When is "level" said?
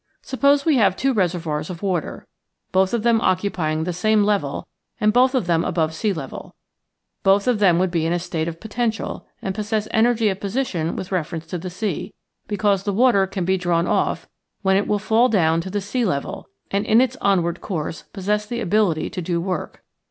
4.23-4.67, 6.11-6.55, 16.03-16.49